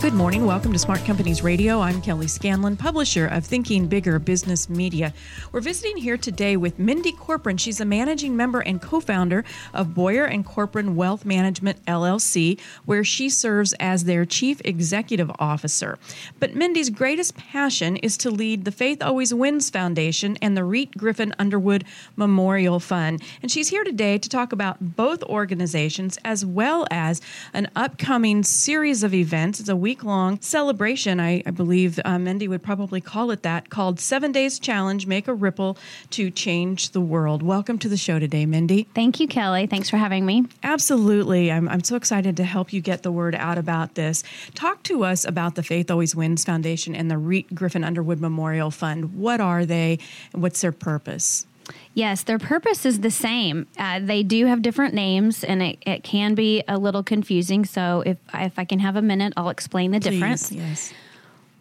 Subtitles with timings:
[0.00, 0.46] Good morning.
[0.46, 1.80] Welcome to Smart Companies Radio.
[1.80, 5.12] I'm Kelly Scanlon, publisher of Thinking Bigger Business Media.
[5.50, 7.58] We're visiting here today with Mindy Corporon.
[7.58, 9.44] She's a managing member and co-founder
[9.74, 15.98] of Boyer and Corporon Wealth Management LLC, where she serves as their chief executive officer.
[16.38, 20.96] But Mindy's greatest passion is to lead the Faith Always Wins Foundation and the Reat
[20.96, 21.84] Griffin Underwood
[22.14, 23.20] Memorial Fund.
[23.42, 27.20] And she's here today to talk about both organizations as well as
[27.52, 29.58] an upcoming series of events.
[29.58, 33.70] It's a week long celebration, I, I believe uh, Mindy would probably call it that,
[33.70, 35.78] called Seven Days Challenge Make a Ripple
[36.10, 37.42] to Change the World.
[37.42, 38.86] Welcome to the show today, Mindy.
[38.94, 39.66] Thank you, Kelly.
[39.66, 40.44] Thanks for having me.
[40.62, 41.50] Absolutely.
[41.50, 44.22] I'm, I'm so excited to help you get the word out about this.
[44.54, 48.70] Talk to us about the Faith Always Wins Foundation and the Reat Griffin Underwood Memorial
[48.70, 49.14] Fund.
[49.14, 50.00] What are they?
[50.32, 51.46] What's their purpose?
[51.94, 53.66] Yes, their purpose is the same.
[53.78, 57.64] Uh, they do have different names, and it, it, can be a little confusing.
[57.64, 60.52] So, if if I can have a minute, I'll explain the Please, difference.
[60.52, 60.92] Yes.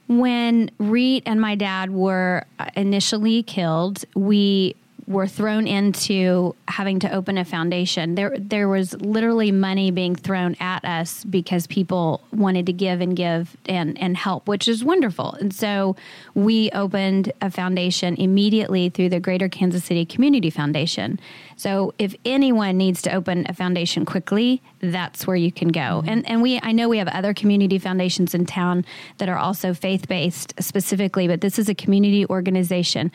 [0.07, 4.75] When Reat and my dad were uh, initially killed, we
[5.07, 8.15] were thrown into having to open a foundation.
[8.15, 13.15] There there was literally money being thrown at us because people wanted to give and
[13.15, 15.31] give and and help, which is wonderful.
[15.39, 15.95] And so
[16.35, 21.19] we opened a foundation immediately through the Greater Kansas City Community Foundation.
[21.55, 25.79] So if anyone needs to open a foundation quickly, that's where you can go.
[25.79, 26.09] Mm-hmm.
[26.09, 28.83] And and we I know we have other community foundations in town
[29.19, 33.09] that are also faith-based specifically, but this is a community organization.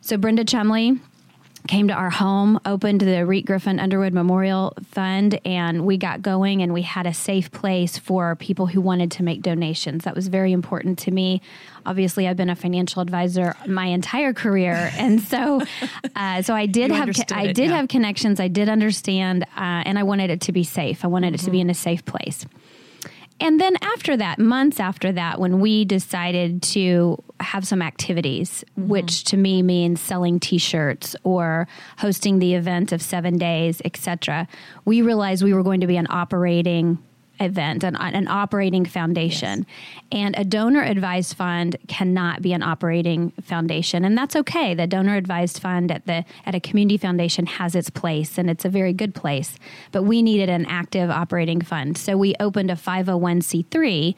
[0.00, 0.98] So Brenda Chumley
[1.68, 6.60] came to our home, opened the Reat Griffin Underwood Memorial Fund, and we got going
[6.62, 10.04] and we had a safe place for people who wanted to make donations.
[10.04, 11.40] That was very important to me.
[11.86, 15.62] Obviously, I've been a financial advisor my entire career, and so
[16.16, 17.76] uh, so I did have I it, did yeah.
[17.76, 18.40] have connections.
[18.40, 21.04] I did understand, uh, and I wanted it to be safe.
[21.04, 21.60] I wanted it to be Mm-hmm.
[21.62, 22.46] in a safe place.
[23.42, 28.88] And then after that, months after that, when we decided to have some activities, mm-hmm.
[28.88, 31.66] which to me means selling T-shirts or
[31.98, 34.46] hosting the event of seven days, etc.,
[34.84, 36.98] we realized we were going to be an operating
[37.40, 39.66] event, an, an operating foundation.
[40.10, 44.04] And a donor advised fund cannot be an operating foundation.
[44.04, 44.74] And that's okay.
[44.74, 48.64] The donor advised fund at the at a community foundation has its place and it's
[48.64, 49.58] a very good place.
[49.90, 51.98] But we needed an active operating fund.
[51.98, 54.14] So we opened a 501c3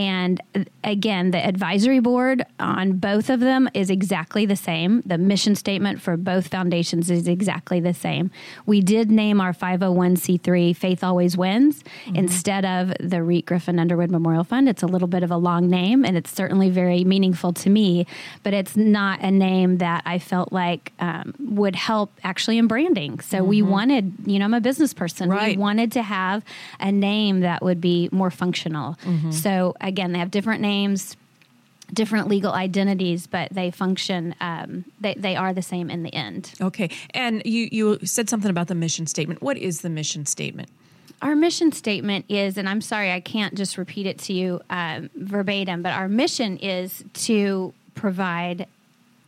[0.00, 5.02] and uh, again the advisory board on both of them is exactly the same.
[5.04, 8.30] The mission statement for both foundations is exactly the same.
[8.64, 11.84] We did name our 501c3 Faith Always Wins
[12.14, 14.70] instead of the Reat Griffin Underwood Memorial Fund.
[14.70, 18.06] It's a little bit of a long name and it's certainly very meaningful to me,
[18.42, 23.20] but it's not a name that I felt like um, would help actually in branding.
[23.20, 25.28] So we wanted, you know, I'm a business person.
[25.28, 25.58] Right.
[25.58, 26.42] We wanted to have
[26.78, 28.96] a name that would be more functional.
[29.30, 31.16] So again, they have different names.
[31.92, 34.32] Different legal identities, but they function.
[34.40, 36.52] Um, they they are the same in the end.
[36.60, 36.88] Okay.
[37.14, 39.42] And you, you said something about the mission statement.
[39.42, 40.68] What is the mission statement?
[41.20, 45.10] Our mission statement is, and I'm sorry I can't just repeat it to you um,
[45.16, 48.68] verbatim, but our mission is to provide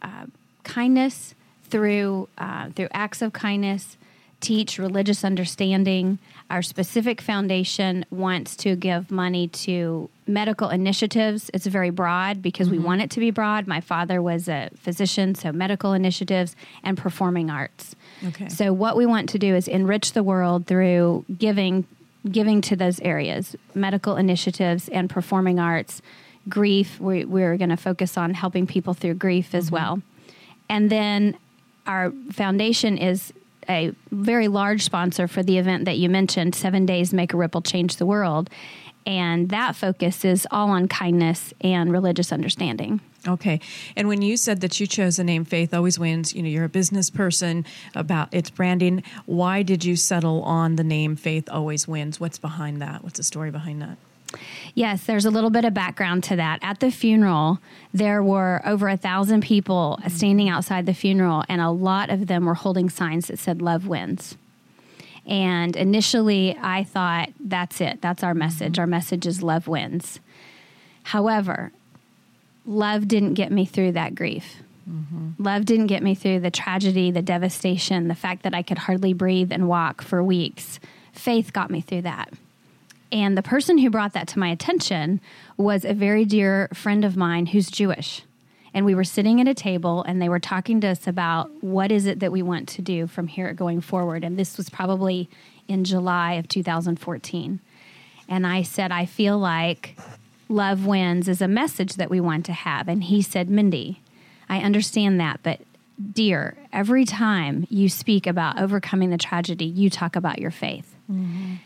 [0.01, 0.27] uh,
[0.63, 1.35] kindness
[1.65, 3.97] through uh, through acts of kindness,
[4.41, 6.19] teach religious understanding.
[6.53, 11.51] Our specific foundation wants to give money to medical initiatives.
[11.55, 12.87] It's very broad because we mm-hmm.
[12.87, 13.67] want it to be broad.
[13.67, 16.55] My father was a physician, so medical initiatives
[16.85, 17.97] and performing arts.
[18.29, 18.51] Okay.
[18.51, 21.87] So what we want to do is enrich the world through giving
[22.31, 26.03] giving to those areas, medical initiatives and performing arts,
[26.51, 27.01] grief.
[27.01, 29.75] We, we're going to focus on helping people through grief as mm-hmm.
[29.75, 30.03] well.
[30.69, 31.35] And then
[31.87, 33.33] our foundation is
[33.69, 37.63] a very large sponsor for the event that you mentioned, Seven Days Make a Ripple
[37.63, 38.51] Change the World.
[39.05, 43.01] And that focus is all on kindness and religious understanding.
[43.27, 43.61] Okay.
[43.97, 46.65] And when you said that you chose the name Faith Always Wins, you know, you're
[46.65, 47.65] a business person
[47.95, 49.03] about its branding.
[49.27, 52.21] Why did you settle on the name Faith Always Wins?
[52.21, 53.03] What's behind that?
[53.03, 53.97] What's the story behind that?
[54.75, 56.59] Yes, there's a little bit of background to that.
[56.63, 57.59] At the funeral,
[57.93, 62.47] there were over a thousand people standing outside the funeral, and a lot of them
[62.47, 64.37] were holding signs that said, Love wins.
[65.27, 68.01] And initially, I thought, that's it.
[68.01, 68.79] That's our message.
[68.79, 70.21] Our message is love wins.
[71.05, 71.73] However,
[72.67, 74.57] love didn't get me through that grief.
[74.89, 75.43] Mm-hmm.
[75.43, 79.13] Love didn't get me through the tragedy, the devastation, the fact that I could hardly
[79.13, 80.81] breathe and walk for weeks.
[81.13, 82.33] Faith got me through that.
[83.13, 85.21] And the person who brought that to my attention
[85.59, 88.23] was a very dear friend of mine who's Jewish.
[88.73, 91.93] And we were sitting at a table and they were talking to us about what
[91.93, 94.25] is it that we want to do from here going forward.
[94.25, 95.29] And this was probably
[95.69, 97.61] in July of 2014.
[98.29, 99.99] And I said, I feel like
[100.49, 102.89] love wins is a message that we want to have.
[102.89, 104.01] And he said, Mindy,
[104.49, 105.61] I understand that, but
[106.13, 110.95] dear, every time you speak about overcoming the tragedy, you talk about your faith.
[111.11, 111.57] Mm-hmm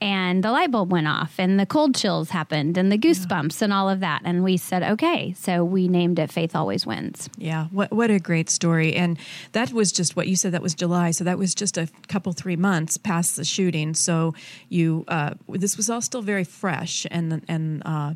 [0.00, 3.64] and the light bulb went off and the cold chills happened and the goosebumps yeah.
[3.64, 4.22] and all of that.
[4.24, 5.32] And we said okay.
[5.34, 7.30] So we named it faith always wins.
[7.38, 8.94] Yeah what what a great story.
[8.94, 9.18] And
[9.52, 11.10] that was just what you said that was july.
[11.12, 13.94] So that was just a couple three months past the shooting.
[13.94, 14.34] So
[14.68, 18.14] you uh, this was all still very fresh and and uh,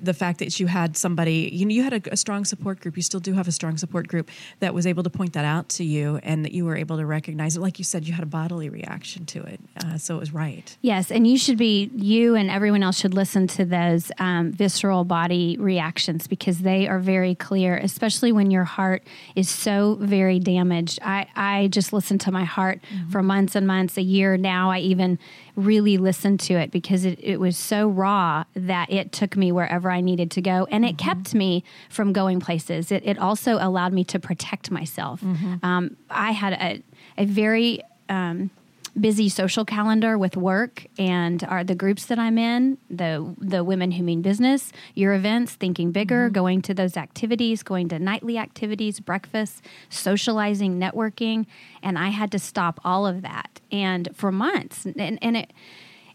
[0.00, 2.96] the fact that you had somebody, you know, you had a, a, strong support group.
[2.96, 4.30] You still do have a strong support group
[4.60, 7.06] that was able to point that out to you, and that you were able to
[7.06, 7.60] recognize it.
[7.60, 10.76] Like you said, you had a bodily reaction to it, uh, so it was right.
[10.80, 15.04] Yes, and you should be, you and everyone else should listen to those um, visceral
[15.04, 19.02] body reactions because they are very clear, especially when your heart
[19.36, 20.98] is so very damaged.
[21.02, 23.10] I I just listened to my heart mm-hmm.
[23.10, 24.70] for months and months, a year now.
[24.70, 25.18] I even
[25.56, 29.90] really listened to it because it, it was so raw that it took me wherever
[29.90, 30.66] I needed to go.
[30.70, 31.08] And it mm-hmm.
[31.08, 32.90] kept me from going places.
[32.90, 35.20] It, it, also allowed me to protect myself.
[35.20, 35.64] Mm-hmm.
[35.64, 36.82] Um, I had a,
[37.16, 38.50] a very um,
[38.98, 43.92] busy social calendar with work and are the groups that I'm in, the the women
[43.92, 46.34] who mean business, your events, thinking bigger, mm-hmm.
[46.34, 51.46] going to those activities, going to nightly activities, breakfast, socializing, networking,
[51.82, 53.60] and I had to stop all of that.
[53.72, 55.52] And for months, and, and it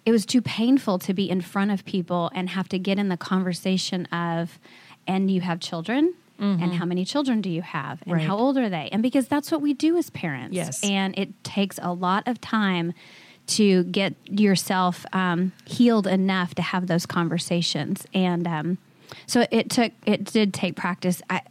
[0.05, 3.09] it was too painful to be in front of people and have to get in
[3.09, 4.57] the conversation of
[5.05, 6.63] and you have children Mm-hmm.
[6.63, 8.25] and how many children do you have and right.
[8.25, 11.43] how old are they and because that's what we do as parents yes and it
[11.43, 12.93] takes a lot of time
[13.47, 18.77] to get yourself um, healed enough to have those conversations and um,
[19.27, 21.41] so it took it did take practice I,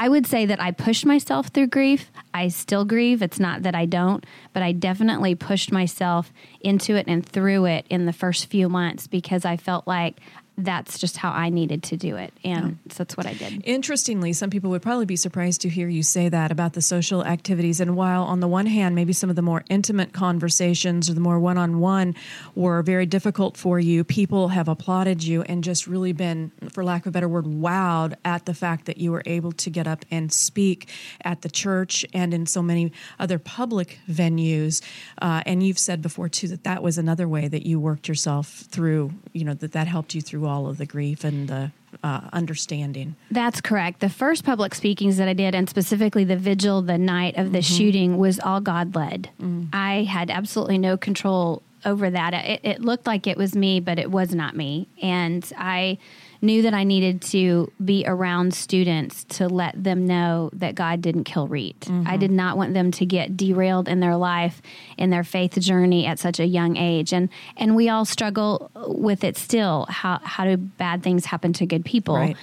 [0.00, 2.12] I would say that I pushed myself through grief.
[2.32, 3.20] I still grieve.
[3.20, 7.84] It's not that I don't, but I definitely pushed myself into it and through it
[7.90, 10.20] in the first few months because I felt like
[10.58, 12.34] that's just how I needed to do it.
[12.44, 13.62] And so that's what I did.
[13.64, 17.24] Interestingly, some people would probably be surprised to hear you say that about the social
[17.24, 17.80] activities.
[17.80, 21.20] And while, on the one hand, maybe some of the more intimate conversations or the
[21.20, 22.16] more one on one
[22.56, 27.02] were very difficult for you, people have applauded you and just really been, for lack
[27.02, 30.04] of a better word, wowed at the fact that you were able to get up
[30.10, 30.88] and speak
[31.24, 32.90] at the church and in so many
[33.20, 34.82] other public venues.
[35.22, 38.48] Uh, and you've said before, too, that that was another way that you worked yourself
[38.48, 41.70] through, you know, that that helped you through all of the grief and the
[42.02, 43.16] uh, understanding.
[43.30, 44.00] That's correct.
[44.00, 47.58] The first public speakings that I did, and specifically the vigil the night of the
[47.58, 47.76] mm-hmm.
[47.76, 49.30] shooting, was all God led.
[49.40, 49.68] Mm.
[49.72, 52.34] I had absolutely no control over that.
[52.34, 54.88] It, it looked like it was me, but it was not me.
[55.00, 55.98] And I
[56.40, 61.24] knew that I needed to be around students to let them know that God didn't
[61.24, 61.80] kill Reat.
[61.80, 62.06] Mm-hmm.
[62.06, 64.62] I did not want them to get derailed in their life,
[64.96, 67.12] in their faith journey at such a young age.
[67.12, 69.86] And and we all struggle with it still.
[69.88, 72.16] How how do bad things happen to good people?
[72.16, 72.36] Right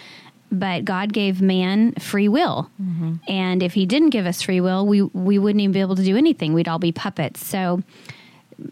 [0.51, 2.69] but God gave man free will.
[2.81, 3.15] Mm-hmm.
[3.27, 6.03] And if he didn't give us free will, we we wouldn't even be able to
[6.03, 6.53] do anything.
[6.53, 7.45] We'd all be puppets.
[7.45, 7.81] So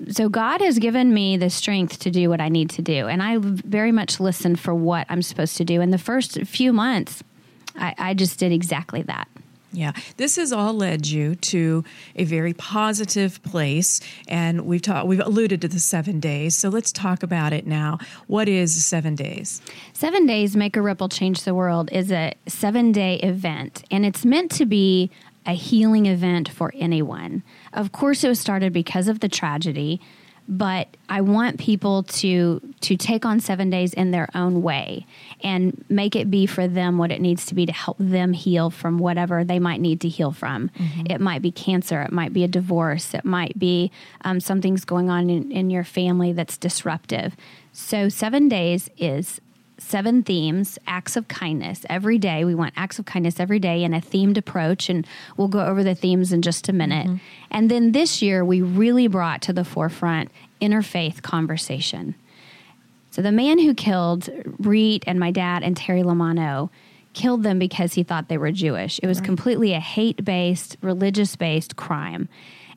[0.10, 3.22] so God has given me the strength to do what I need to do, and
[3.22, 5.82] I very much listen for what I'm supposed to do.
[5.82, 7.24] In the first few months,
[7.76, 9.28] I, I just did exactly that.
[9.74, 11.84] Yeah, this has all led you to
[12.16, 15.08] a very positive place, and we've talked.
[15.08, 17.98] We've alluded to the seven days, so let's talk about it now.
[18.28, 19.62] What is seven days?
[19.94, 24.24] Seven days make a ripple, change the world is a seven day event, and it's
[24.24, 25.10] meant to be
[25.46, 27.44] a healing event for anyone.
[27.74, 30.00] Of course, it was started because of the tragedy,
[30.48, 35.06] but I want people to to take on 7 days in their own way
[35.42, 38.70] and make it be for them what it needs to be to help them heal
[38.70, 40.70] from whatever they might need to heal from.
[40.78, 41.12] Mm-hmm.
[41.12, 45.10] It might be cancer, it might be a divorce, it might be um, something's going
[45.10, 47.36] on in, in your family that's disruptive.
[47.72, 49.40] So, seven days is
[49.78, 52.46] seven themes, acts of kindness every day.
[52.46, 55.06] We want acts of kindness every day in a themed approach, and
[55.38, 57.08] we'll go over the themes in just a minute.
[57.08, 57.18] Mm-hmm.
[57.52, 62.16] And then this year, we really brought to the forefront interfaith conversation.
[63.12, 66.70] So the man who killed Reat and my dad and Terri LaManno
[67.14, 69.00] killed them because he thought they were Jewish.
[69.04, 69.26] It was right.
[69.26, 72.28] completely a hate based, religious based crime.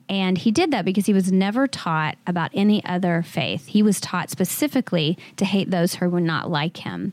[0.08, 3.66] And he did that because he was never taught about any other faith.
[3.66, 7.12] He was taught specifically to hate those who were not like him.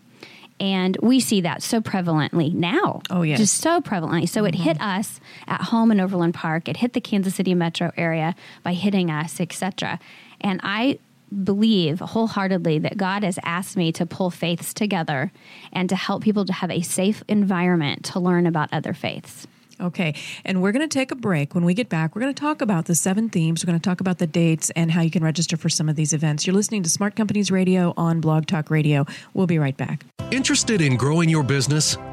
[0.60, 3.02] And we see that so prevalently now.
[3.10, 3.40] Oh, yes.
[3.40, 4.30] Just so prevalently.
[4.30, 4.64] So it mm-hmm.
[4.64, 6.70] hit us at home in Overland Park.
[6.70, 10.00] It hit the Kansas City metro area by hitting us, etc.
[10.40, 11.00] And I
[11.44, 15.32] believe wholeheartedly that God has asked me to pull faiths together
[15.72, 19.48] and to help people to have a safe environment to learn about other faiths.
[19.84, 21.54] Okay, and we're going to take a break.
[21.54, 23.64] When we get back, we're going to talk about the seven themes.
[23.64, 25.96] We're going to talk about the dates and how you can register for some of
[25.96, 26.48] these events.
[26.48, 29.06] You're listening to Smart Companies Radio on Blog Talk Radio.
[29.34, 30.06] We'll be right back.
[30.32, 31.98] Interested in growing your business?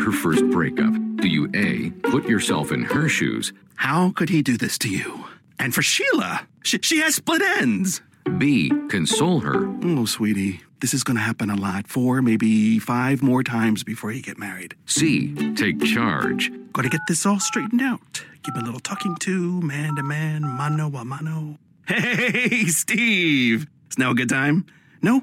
[0.00, 0.92] her first breakup.
[1.16, 5.24] Do you A, put yourself in her shoes, How could he do this to you?
[5.58, 8.02] And for Sheila, she, she has split ends.
[8.38, 11.86] B, console her, Oh, sweetie, this is going to happen a lot.
[11.88, 14.74] Four, maybe five more times before you get married.
[14.86, 18.24] C, take charge, Got to get this all straightened out.
[18.42, 21.58] Give a little talking to, man to man, mano a mano.
[21.86, 23.66] Hey, Steve!
[23.90, 24.64] Is now a good time?
[25.02, 25.22] No?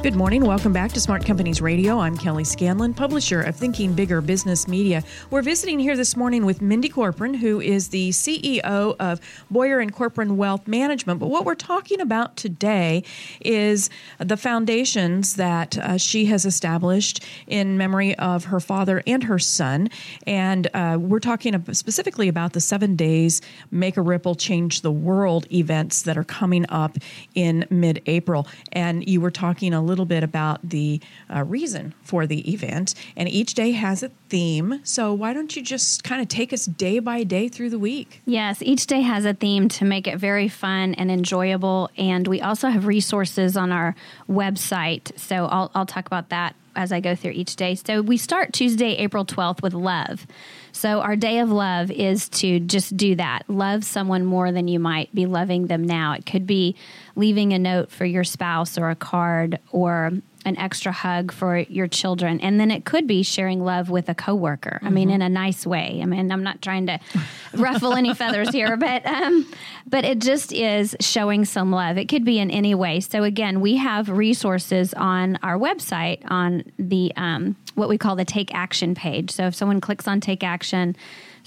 [0.00, 0.44] Good morning.
[0.44, 1.98] Welcome back to Smart Companies Radio.
[1.98, 5.02] I'm Kelly Scanlon, publisher of Thinking Bigger Business Media.
[5.28, 9.92] We're visiting here this morning with Mindy Corporon, who is the CEO of Boyer and
[9.92, 11.18] Corporon Wealth Management.
[11.18, 13.02] But what we're talking about today
[13.40, 19.40] is the foundations that uh, she has established in memory of her father and her
[19.40, 19.90] son.
[20.28, 25.52] And uh, we're talking specifically about the seven days Make a Ripple, Change the World
[25.52, 26.96] events that are coming up
[27.34, 28.46] in mid April.
[28.70, 31.00] And you were talking a little bit about the
[31.34, 34.80] uh, reason for the event, and each day has a theme.
[34.84, 38.22] So why don't you just kind of take us day by day through the week?
[38.26, 41.90] Yes, each day has a theme to make it very fun and enjoyable.
[41.96, 43.94] And we also have resources on our
[44.28, 45.18] website.
[45.18, 47.74] So I'll, I'll talk about that as I go through each day.
[47.74, 50.26] So we start Tuesday, April 12th with love.
[50.70, 53.42] So our day of love is to just do that.
[53.48, 56.12] Love someone more than you might be loving them now.
[56.12, 56.76] It could be
[57.18, 60.12] leaving a note for your spouse or a card or
[60.44, 62.40] an extra hug for your children.
[62.40, 64.78] And then it could be sharing love with a coworker.
[64.82, 65.98] I mean, in a nice way.
[66.00, 67.00] I mean, I'm not trying to
[67.54, 69.50] ruffle any feathers here, but um,
[69.86, 71.98] but it just is showing some love.
[71.98, 73.00] It could be in any way.
[73.00, 78.24] So again, we have resources on our website on the um, what we call the
[78.24, 79.32] Take Action page.
[79.32, 80.96] So if someone clicks on Take Action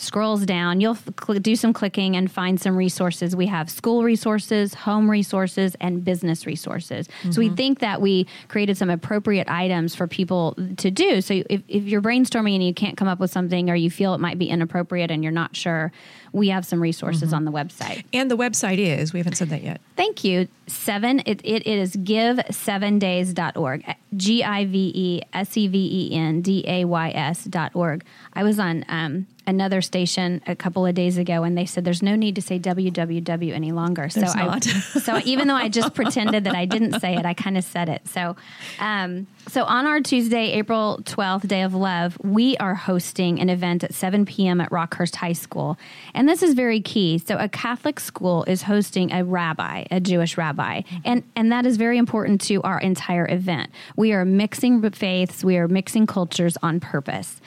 [0.01, 3.35] scrolls down, you'll cl- do some clicking and find some resources.
[3.35, 7.07] We have school resources, home resources, and business resources.
[7.29, 7.55] So we mm-hmm.
[7.55, 11.21] think that we created some appropriate items for people to do.
[11.21, 14.13] So if, if you're brainstorming and you can't come up with something or you feel
[14.13, 15.91] it might be inappropriate and you're not sure,
[16.33, 18.03] we have some resources on the website.
[18.13, 19.81] And the website is, we haven't said that yet.
[19.95, 20.47] Thank you.
[20.67, 23.95] Seven, it, it is give7days.org.
[24.15, 28.03] G I V E S E V E N D A Y S dot org.
[28.33, 32.03] I was on um, another station a couple of days ago and they said there's
[32.03, 34.07] no need to say www any longer.
[34.13, 34.67] There's so not.
[34.67, 37.63] I so even though I just pretended that I didn't say it, I kind of
[37.63, 38.07] said it.
[38.07, 38.35] So
[38.79, 43.83] um, so on our Tuesday, April 12th, Day of Love, we are hosting an event
[43.83, 44.61] at 7 p.m.
[44.61, 45.77] at Rockhurst High School.
[46.13, 47.17] And this is very key.
[47.17, 50.81] So a Catholic school is hosting a rabbi, a Jewish rabbi.
[51.05, 53.71] And and that is very important to our entire event.
[53.95, 57.41] We are mixing faiths, we are mixing cultures on purpose.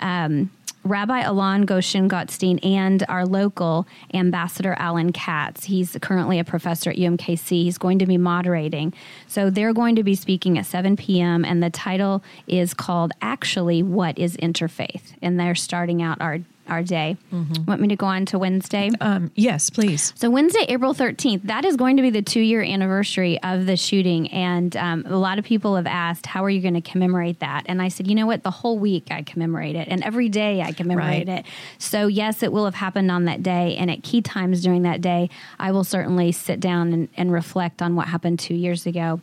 [0.00, 0.50] Um,
[0.86, 5.64] Rabbi Alon Goshen Gottstein and our local ambassador Alan Katz.
[5.64, 7.48] He's currently a professor at UMKC.
[7.48, 8.94] He's going to be moderating.
[9.26, 11.44] So they're going to be speaking at 7 p.m.
[11.44, 15.14] and the title is called Actually What is Interfaith?
[15.20, 17.16] And they're starting out our our day.
[17.66, 18.90] Want me to go on to Wednesday?
[19.00, 20.12] Um, yes, please.
[20.16, 23.76] So Wednesday, April 13th, that is going to be the two year anniversary of the
[23.76, 24.28] shooting.
[24.30, 27.64] And um, a lot of people have asked, how are you going to commemorate that?
[27.66, 28.42] And I said, you know what?
[28.42, 31.40] The whole week I commemorate it and every day I commemorate Right.
[31.40, 31.46] it.
[31.78, 33.76] So yes, it will have happened on that day.
[33.76, 37.82] And at key times during that day, I will certainly sit down and, and reflect
[37.82, 39.20] on what happened two years ago.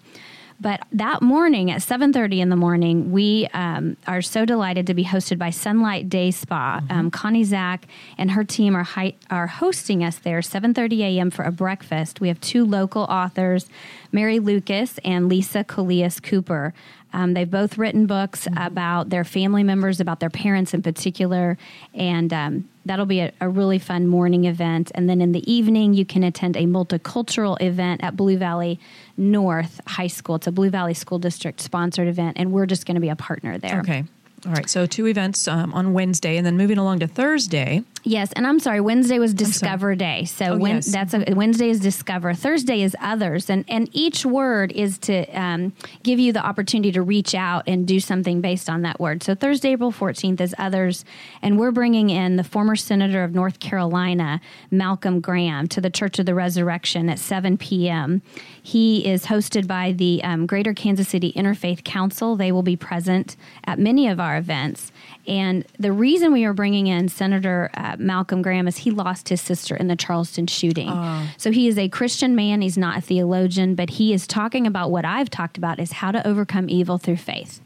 [0.63, 5.03] But that morning at 7:30 in the morning, we um, are so delighted to be
[5.03, 6.79] hosted by Sunlight Day Spa.
[6.79, 6.97] Mm-hmm.
[6.97, 7.85] Um, Connie Zach
[8.17, 11.31] and her team are hi- are hosting us there 7:30 a.m.
[11.31, 12.21] for a breakfast.
[12.21, 13.67] We have two local authors,
[14.13, 16.73] Mary Lucas and Lisa Colias Cooper.
[17.13, 18.57] Um, they've both written books Mm-hmm.
[18.67, 21.57] about their family members, about their parents in particular,
[21.93, 24.91] and um, that'll be a, a really fun morning event.
[24.95, 28.79] And then in the evening, you can attend a multicultural event at Blue Valley
[29.15, 30.35] North High School.
[30.35, 33.15] It's a Blue Valley School District sponsored event, and we're just going to be a
[33.15, 33.79] partner there.
[33.79, 34.03] Okay.
[34.45, 34.69] All right.
[34.69, 37.83] So two events um, on Wednesday, and then moving along to Thursday.
[38.05, 38.81] Yes, and I'm sorry.
[38.81, 40.91] Wednesday was Discover Day, so Oh, when, yes.
[40.91, 42.33] that's a, Wednesday is Discover.
[42.33, 45.71] Thursday is Others, and and each word is to um,
[46.03, 49.23] give you the opportunity to reach out and do something based on that word.
[49.23, 51.05] So Thursday, April 14th is Others,
[51.41, 56.19] and we're bringing in the former senator of North Carolina, Malcolm Graham, to the Church
[56.19, 58.21] of the Resurrection at 7 p.m.
[58.61, 62.35] He is hosted by the um, Greater Kansas City Interfaith Council.
[62.35, 64.91] They will be present at many of our events.
[65.25, 69.39] And the reason we are bringing in Senator uh, Malcolm Graham is he lost his
[69.39, 70.89] sister in the Charleston shooting.
[71.37, 72.61] So he is a Christian man.
[72.61, 76.11] He's not a theologian, but he is talking about what I've talked about is how
[76.11, 77.61] to overcome evil through faith.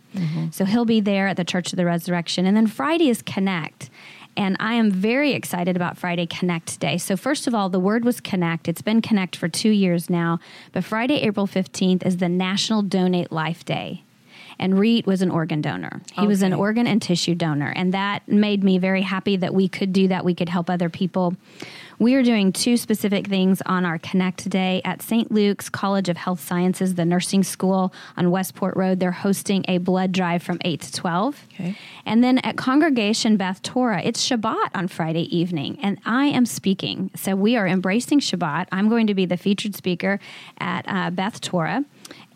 [0.51, 2.45] So he'll be there at the Church of the Resurrection.
[2.45, 3.89] And then Friday is Connect.
[4.35, 6.99] And I am very excited about Friday Connect Day.
[6.99, 8.67] So, first of all, the word was connect.
[8.67, 10.39] It's been connect for two years now.
[10.73, 14.03] But Friday, April 15th, is the National Donate Life Day.
[14.59, 16.01] And Reat was an organ donor.
[16.13, 17.71] He was an organ and tissue donor.
[17.75, 20.25] And that made me very happy that we could do that.
[20.25, 21.35] We could help other people.
[21.99, 25.31] We are doing two specific things on our Connect Day at St.
[25.31, 28.99] Luke's College of Health Sciences, the nursing school on Westport Road.
[28.99, 31.47] They're hosting a blood drive from 8 to 12.
[31.53, 31.75] Okay.
[32.05, 37.09] And then at Congregation Beth Torah, it's Shabbat on Friday evening, and I am speaking.
[37.15, 38.67] So we are embracing Shabbat.
[38.71, 40.19] I'm going to be the featured speaker
[40.59, 41.83] at uh, Beth Torah.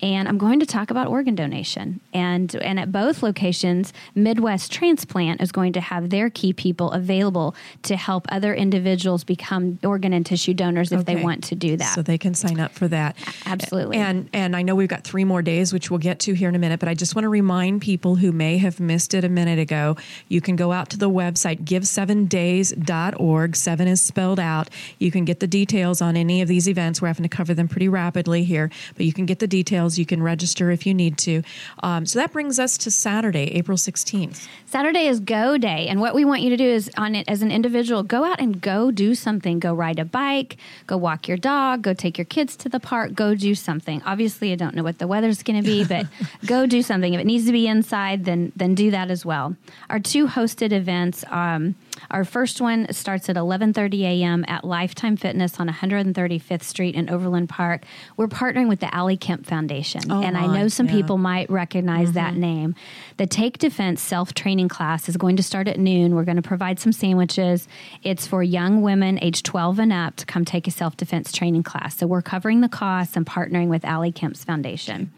[0.01, 1.99] And I'm going to talk about organ donation.
[2.13, 7.55] And, and at both locations, Midwest Transplant is going to have their key people available
[7.83, 11.93] to help other individuals become organ and tissue donors if they want to do that.
[11.93, 13.15] So they can sign up for that.
[13.45, 13.97] Absolutely.
[13.97, 16.55] And and I know we've got three more days, which we'll get to here in
[16.55, 16.79] a minute.
[16.79, 19.97] But I just want to remind people who may have missed it a minute ago.
[20.27, 23.55] You can go out to the website give7days.org.
[23.55, 24.69] Seven is spelled out.
[24.99, 27.01] You can get the details on any of these events.
[27.01, 29.90] We're having to cover them pretty rapidly here, but you can get the details.
[29.97, 31.43] You can register if you need to.
[31.83, 34.47] Um, so that brings us to Saturday, April sixteenth.
[34.65, 37.41] Saturday is go day, and what we want you to do is on it as
[37.41, 39.59] an individual, go out and go do something.
[39.59, 43.13] Go ride a bike, go walk your dog, go take your kids to the park,
[43.13, 44.01] go do something.
[44.05, 46.07] Obviously, I don't know what the weather's going to be, but
[46.45, 47.13] go do something.
[47.13, 49.55] If it needs to be inside, then then do that as well.
[49.89, 51.23] Our two hosted events.
[51.29, 51.75] Um,
[52.09, 54.45] our first one starts at 11:30 a.m.
[54.47, 57.83] at Lifetime Fitness on 135th Street in Overland Park.
[58.17, 60.93] We're partnering with the Ali Kemp Foundation, Oh, and I know some yeah.
[60.93, 62.41] people might recognize that mm-hmm.
[62.41, 62.75] name.
[63.17, 66.15] The Take Defense self training class is going to start at noon.
[66.15, 67.67] We're going to provide some sandwiches.
[68.03, 71.63] It's for young women age 12 and up to come take a self defense training
[71.63, 71.97] class.
[71.97, 75.11] So we're covering the costs and partnering with Ali Kemp's Foundation.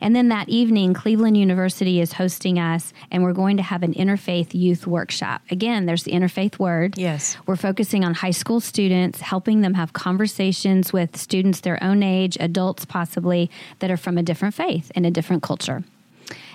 [0.00, 3.94] And then that evening, Cleveland University is hosting us, and we're going to have an
[3.94, 5.42] interfaith youth workshop.
[5.50, 6.96] Again, there's the interfaith word.
[6.96, 7.36] Yes.
[7.46, 12.36] We're focusing on high school students, helping them have conversations with students their own age,
[12.38, 15.82] adults possibly, that are from a different faith and a different culture.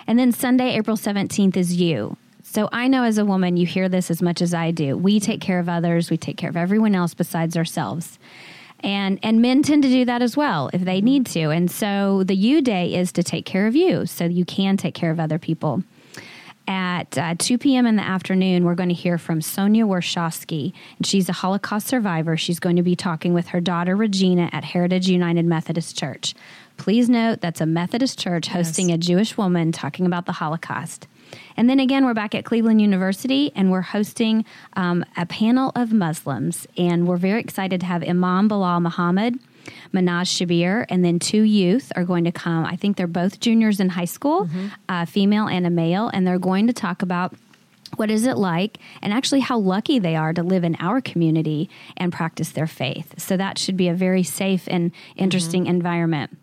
[0.08, 2.18] And then Sunday, April 17th is you.
[2.44, 4.96] So I know as a woman, you hear this as much as I do.
[4.98, 8.20] We take care of others, we take care of everyone else besides ourselves.
[8.84, 11.50] And and men tend to do that as well if they need to.
[11.50, 14.94] And so the you day is to take care of you so you can take
[14.94, 15.84] care of other people.
[16.66, 17.86] At uh, 2 p.m.
[17.86, 20.72] in the afternoon, we're going to hear from Sonia Warshawski.
[21.04, 22.38] She's a Holocaust survivor.
[22.38, 26.34] She's going to be talking with her daughter, Regina, at Heritage United Methodist Church.
[26.84, 31.08] Please note that's a Methodist church hosting a Jewish woman talking about the Holocaust.
[31.56, 34.44] And then again, we're back at Cleveland University and we're hosting
[34.74, 36.68] um, a panel of Muslims.
[36.78, 39.40] And we're very excited to have Imam Bilal Muhammad,
[39.94, 42.66] Manaj Shabir, and then two youth are going to come.
[42.66, 44.50] I think they're both juniors in high school,
[44.90, 47.34] a female and a male, and they're going to talk about
[47.96, 51.70] what is it like and actually how lucky they are to live in our community
[51.96, 53.14] and practice their faith.
[53.22, 55.24] So that should be a very safe and mm-hmm.
[55.24, 56.38] interesting environment.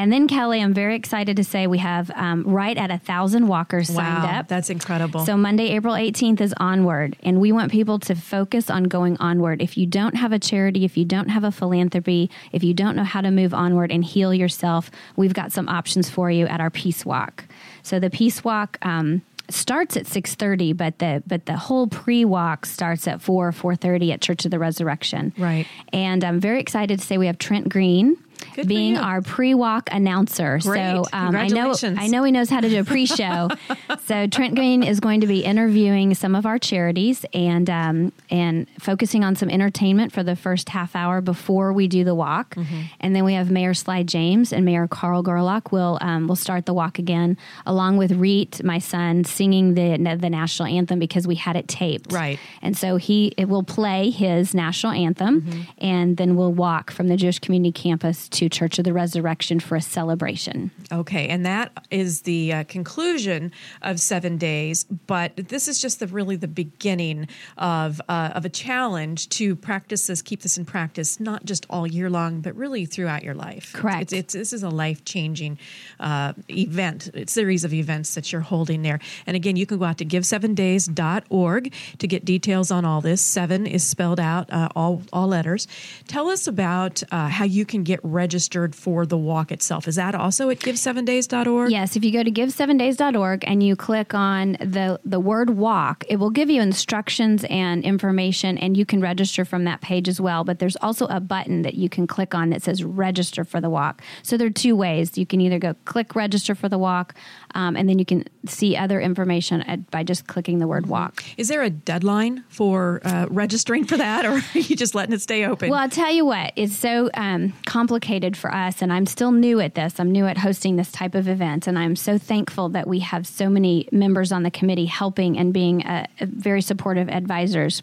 [0.00, 3.48] And then, Kelly, I'm very excited to say we have um, right at a thousand
[3.48, 4.48] walkers signed Wow, up.
[4.48, 5.26] that's incredible.
[5.26, 9.60] So Monday, April 18th is onward, and we want people to focus on going onward.
[9.60, 12.96] If you don't have a charity, if you don't have a philanthropy, if you don't
[12.96, 16.62] know how to move onward and heal yourself, we've got some options for you at
[16.62, 17.44] our Peace Walk.
[17.82, 18.78] So the Peace Walk.
[18.80, 24.20] Um, starts at 6:30 but the but the whole pre-walk starts at 4 4:30 at
[24.20, 25.32] Church of the Resurrection.
[25.36, 25.66] Right.
[25.92, 28.16] And I'm very excited to say we have Trent Green
[28.54, 30.58] Good being our pre-walk announcer.
[30.62, 30.78] Great.
[30.78, 33.48] So um, I know I know he knows how to do a pre-show.
[34.06, 38.66] so Trent Green is going to be interviewing some of our charities and um, and
[38.78, 42.54] focusing on some entertainment for the first half hour before we do the walk.
[42.54, 42.80] Mm-hmm.
[43.00, 46.66] And then we have Mayor Sly James and Mayor Carl Gerlach will um, will start
[46.66, 51.34] the walk again, along with Reat, my son, singing the the national anthem because we
[51.36, 52.12] had it taped.
[52.12, 52.38] Right.
[52.62, 55.60] And so he it will play his national anthem, Mm-hmm.
[55.78, 59.76] and then we'll walk from the Jewish Community Campus to Church of the Resurrection for
[59.76, 60.70] a celebration.
[60.92, 64.84] Okay, and that is the uh, conclusion of seven days.
[64.84, 70.06] But this is just the really the beginning of uh, of a challenge to practice
[70.06, 73.72] this, keep this in practice, not just all year long, but really throughout your life.
[73.72, 74.02] Correct.
[74.02, 75.58] It's, it's, this is a life changing
[75.98, 79.00] uh, event, series of events that you're holding there.
[79.26, 83.20] And again, you can go out to give7days.org to get details on all this.
[83.20, 85.66] Seven is spelled out uh, all all letters.
[86.08, 89.88] Tell us about uh, how you can get registered for the walk itself.
[89.88, 91.70] Is that also at give7days.org?
[91.70, 96.16] Yes, if you go to give7days.org and you click on the the word walk, it
[96.16, 100.44] will give you instructions and information and you can register from that page as well,
[100.44, 103.70] but there's also a button that you can click on that says register for the
[103.70, 104.02] walk.
[104.22, 105.16] So there are two ways.
[105.16, 107.14] You can either go click register for the walk
[107.54, 111.22] um, and then you can see other information at, by just clicking the word walk.
[111.36, 115.20] Is there a deadline for uh, registering for that, or are you just letting it
[115.20, 115.70] stay open?
[115.70, 119.60] Well, I'll tell you what, it's so um, complicated for us, and I'm still new
[119.60, 120.00] at this.
[120.00, 123.26] I'm new at hosting this type of event, and I'm so thankful that we have
[123.26, 127.82] so many members on the committee helping and being uh, very supportive advisors.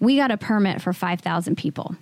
[0.00, 1.96] We got a permit for 5,000 people.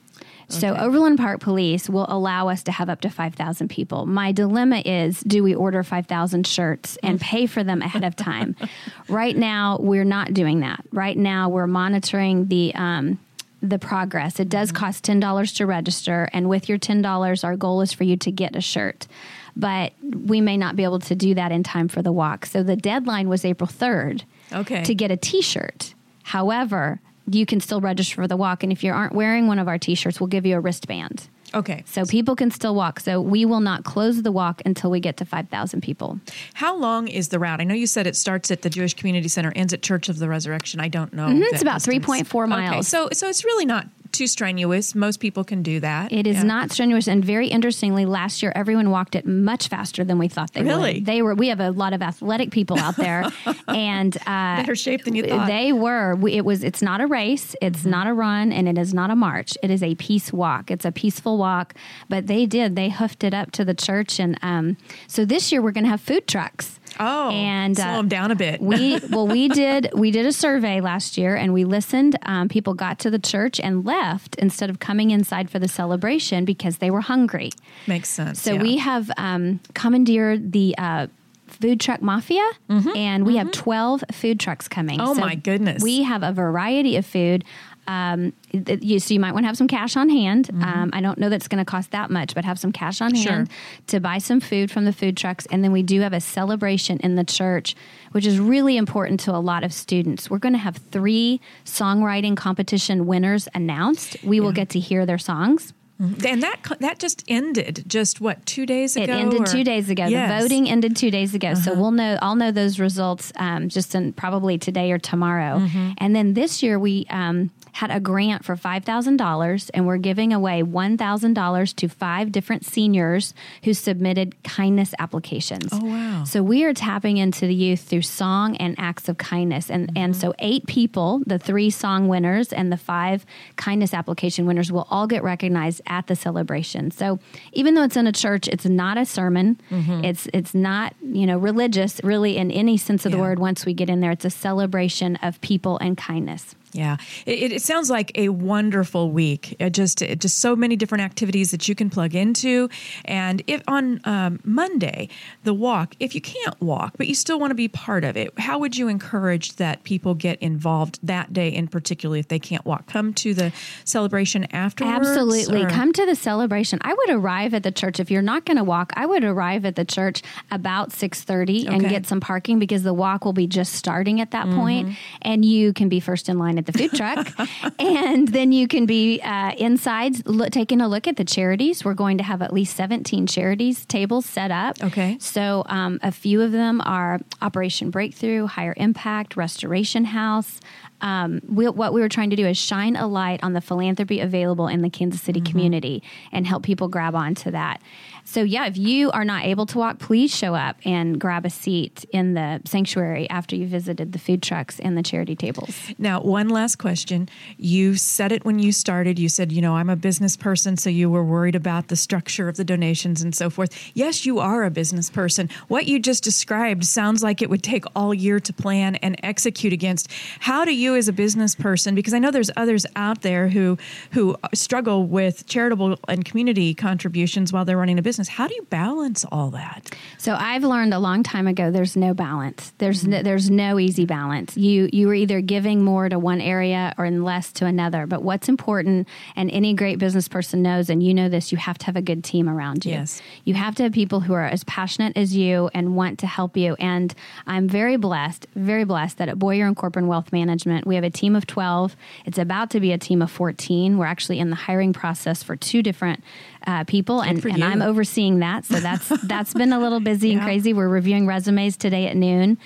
[0.49, 4.07] So Overland Park Police will allow us to have up to 5,000 people.
[4.07, 8.55] My dilemma is do we order 5,000 shirts and pay for them ahead of time?
[9.09, 10.85] right now we're not doing that.
[10.93, 13.19] Right now we're monitoring the um,
[13.63, 14.39] the progress.
[14.39, 18.17] It does cost $10 to register and with your $10 our goal is for you
[18.19, 19.09] to get a shirt.
[19.57, 22.47] But we may not be able to do that in time for the walk.
[22.47, 24.85] So the deadline was April 3rd Okay.
[24.85, 25.95] to get a t-shirt.
[26.25, 29.69] However, you can still register for the walk and if you aren't wearing one of
[29.69, 31.29] our t-shirts, we'll give you a wristband.
[31.55, 31.83] okay.
[31.87, 33.01] So people can still walk.
[33.01, 36.21] So we will not close the walk until we get to 5,000 people.
[36.55, 37.61] How long is the route?
[37.61, 40.19] I know you said it starts at the Jewish Community Center, ends at Church of
[40.19, 40.81] the Resurrection.
[40.81, 41.27] I don't know.
[41.29, 42.05] Mhm, it's about distance.
[42.07, 42.89] 3.4 Okay, miles.
[42.89, 44.95] so so it's really not too strenuous.
[44.95, 46.13] Most people can do that.
[46.13, 46.43] It is Yeah.
[46.45, 50.53] not strenuous, and very interestingly, last year everyone walked it much faster than we thought
[50.53, 50.95] they Really?
[50.95, 51.07] would.
[51.07, 51.35] They were.
[51.35, 53.25] We have a lot of athletic people out there,
[53.69, 55.47] and uh, better shape than you thought.
[55.47, 56.15] They were.
[56.15, 56.63] We, it was.
[56.65, 57.55] It's not a race.
[57.63, 57.91] It's Mm-hmm.
[57.91, 59.55] not a run, and it is not a march.
[59.63, 60.71] It is a peace walk.
[60.71, 61.75] It's a peaceful walk.
[62.09, 62.77] But they did.
[62.77, 65.91] They hoofed it up to the church, and um, so this year we're going to
[65.91, 66.81] have food trucks.
[66.99, 68.61] Oh, and uh, slow them down a bit.
[68.61, 72.19] we well, we did we did a survey last year, and we listened.
[72.23, 76.45] Um, people got to the church and left instead of coming inside for the celebration
[76.45, 77.51] because they were hungry.
[77.87, 78.41] Makes sense.
[78.41, 78.63] So yeah.
[78.63, 80.75] we have um, commandeered the.
[80.79, 81.07] Uh,
[81.49, 84.99] Food truck mafia, and we have twelve food trucks coming.
[84.99, 85.09] Mm-hmm.
[85.09, 85.81] Oh, So my goodness.
[85.81, 87.45] We have a variety of food.
[87.89, 90.51] Um, th- you, so you might want to have some cash on hand.
[90.63, 93.13] Um, I don't know that's going to cost that much, but have some cash on
[93.13, 93.23] Mm-hmm.
[93.23, 93.33] Sure.
[93.33, 93.51] hand
[93.89, 95.47] to buy some food from the food trucks.
[95.47, 97.75] And then we do have a celebration in the church,
[98.13, 100.29] which is really important to a lot of students.
[100.31, 104.17] We're going to have three songwriting competition winners announced.
[104.25, 105.73] We will get to hear their songs.
[105.99, 109.05] and that that just ended just what two days ago.
[109.05, 110.05] It ended or- two days ago.
[110.07, 110.29] Yes.
[110.43, 111.55] The voting ended two days ago.
[111.55, 112.19] So we'll know.
[112.21, 115.67] I'll know those results um, just in probably today or tomorrow.
[115.97, 119.99] And then this year we um, had a grant for five thousand dollars, and we're
[119.99, 123.35] giving away one thousand dollars to five different seniors
[123.65, 125.69] who submitted kindness applications.
[125.73, 126.25] Oh, wow.
[126.25, 130.17] So we are tapping into the youth through song and acts of kindness, and and
[130.17, 135.07] so eight people, the three song winners and the five kindness application winners, will all
[135.07, 136.91] get recognized at the celebration.
[136.91, 137.19] So
[137.53, 139.61] even though it's in a church, it's not a sermon.
[139.71, 140.03] Mm-hmm.
[140.03, 143.39] It's it's not you know religious really in any sense of the word.
[143.39, 146.55] Once we get in there, it's a celebration of people and kindness.
[146.77, 149.57] Yeah, it, it- sounds like a wonderful week.
[149.59, 152.69] It just it just so many different activities that you can plug into.
[153.05, 155.09] And if on um, Monday
[155.45, 158.39] the walk, if you can't walk but you still want to be part of it,
[158.39, 162.65] how would you encourage that people get involved that day in particular if they can't
[162.65, 162.87] walk?
[162.87, 163.53] Come to the
[163.85, 165.09] celebration afterwards.
[165.09, 165.65] Absolutely.
[165.65, 166.79] or- Come to the celebration.
[166.83, 168.93] I would arrive at the church if you're not going to walk.
[168.97, 173.25] I would arrive at the church about 6:30 and get some parking because the walk
[173.25, 174.93] will be just starting at that Mm-hmm.
[175.23, 177.29] and you can be first in line at the food truck.
[177.79, 181.85] and then you can be uh, inside look, taking a look at the charities.
[181.85, 184.83] We're going to have at least 17 charities tables set up.
[184.83, 185.17] Okay.
[185.21, 190.61] So um, a few of them are Operation Breakthrough, Higher Impact, Restoration House,
[191.01, 194.21] um, we, what we were trying to do is shine a light on the philanthropy
[194.21, 195.51] available in the Kansas City mm-hmm.
[195.51, 196.03] community
[196.33, 197.81] and help people grab onto that.
[198.27, 201.51] So, yeah, if you are not able to walk, please show up and grab a
[201.51, 205.75] seat in the sanctuary after you visited the food trucks and the charity tables.
[205.97, 207.29] Now, one last question.
[207.57, 209.17] You said it when you started.
[209.17, 212.49] You said, you know, I'm a business person, so you were worried about the structure
[212.49, 213.93] of the donations and so forth.
[213.95, 215.49] Yes, you are a business person.
[215.69, 219.73] What you just described sounds like it would take all year to plan and execute
[219.73, 220.11] against.
[220.41, 223.79] How do you, as a business person, because I know there's others out there who
[224.11, 228.35] who struggle with charitable and community contributions while they're running a business business.
[228.35, 229.95] How do you balance all that?
[230.19, 231.71] So I've learned a long time ago.
[231.71, 232.73] There's no balance.
[232.79, 233.11] There's mm-hmm.
[233.11, 234.57] no, there's no easy balance.
[234.57, 238.07] You you are either giving more to one area or less to another.
[238.07, 241.79] But what's important, and any great business person knows, and you know this, you have
[241.79, 242.93] to have a good team around you.
[242.93, 243.21] Yes.
[243.45, 246.57] You have to have people who are as passionate as you and want to help
[246.57, 246.75] you.
[246.79, 247.15] And
[247.47, 251.11] I'm very blessed, very blessed that at Boyer and Corporon Wealth Management we have a
[251.11, 251.97] team of 12.
[252.25, 253.99] It's about to be a team of 14.
[253.99, 256.23] We're actually in the hiring process for two different
[256.67, 258.65] uh, people, and, and I'm overseeing that.
[258.65, 260.35] So that's that's been a little busy yeah.
[260.35, 260.73] and crazy.
[260.73, 262.59] We're reviewing resumes today at noon,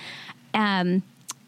[0.54, 1.02] um,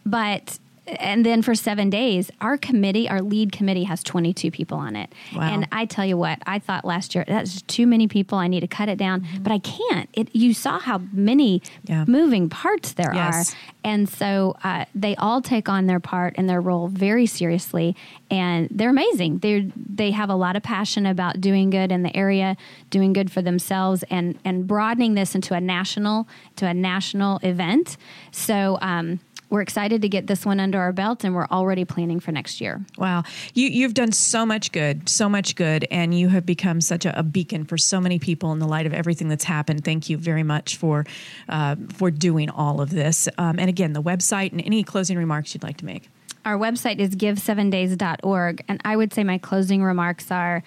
[0.05, 4.97] but and then for seven days, our committee, our lead committee, has 22 people on
[4.97, 5.15] it.
[5.35, 5.43] Wow.
[5.43, 8.37] And I tell you what, I thought last year that's too many people.
[8.37, 9.45] I need to cut it down, mm-hmm.
[9.45, 10.09] but I can't.
[10.13, 12.05] It, you saw how many yeah.
[12.09, 13.53] moving parts there yes.
[13.53, 17.95] are, and so uh, they all take on their part and their role very seriously,
[18.29, 19.39] and they're amazing.
[19.39, 22.57] They they have a lot of passion about doing good in the area,
[22.91, 27.97] doing good for themselves, and and broadening this into a national to a national event.
[28.33, 28.79] So.
[28.81, 29.21] Um,
[29.53, 32.59] we're excited to get this one under our belt and we're already planning for next
[32.59, 32.81] year.
[32.97, 33.25] Wow.
[33.53, 37.17] You, you've done so much good, so much good, and you have become such a,
[37.19, 39.85] a beacon for so many people in the light of everything that's happened.
[39.85, 41.05] Thank you very much for,
[41.51, 43.29] uh, for doing all of this.
[43.37, 46.09] Um, and again, the website and any closing remarks you'd like to make.
[46.47, 48.65] Our website is give7days.org.
[48.69, 50.63] And I would say my closing remarks are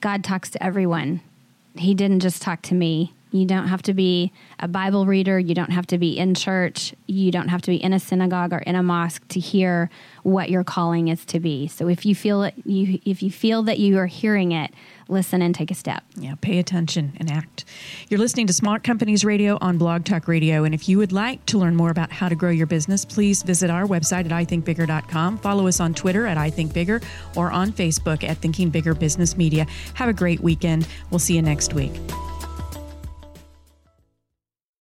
[0.00, 1.22] God talks to everyone.
[1.74, 3.14] He didn't just talk to me.
[3.30, 5.38] You don't have to be a Bible reader.
[5.38, 6.94] You don't have to be in church.
[7.06, 9.90] You don't have to be in a synagogue or in a mosque to hear
[10.22, 11.68] what your calling is to be.
[11.68, 14.72] So if you feel it, you if you feel that you are hearing it,
[15.08, 16.04] listen and take a step.
[16.16, 17.64] Yeah, pay attention and act.
[18.08, 21.44] You're listening to Smart Companies Radio on Blog Talk Radio, and if you would like
[21.46, 25.38] to learn more about how to grow your business, please visit our website at ithinkbigger.com.
[25.38, 27.02] Follow us on Twitter at ithinkbigger
[27.36, 29.66] or on Facebook at Thinking Bigger Business Media.
[29.94, 30.86] Have a great weekend.
[31.10, 31.92] We'll see you next week.